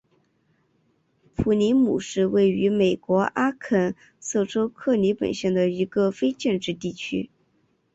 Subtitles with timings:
[1.35, 7.29] 普里姆是位于美国阿肯色州克利本县的一个非建制地区。